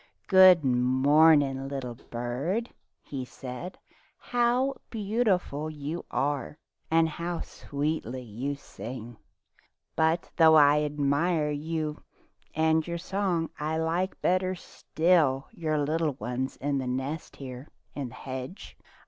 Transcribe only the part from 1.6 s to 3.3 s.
little bird," he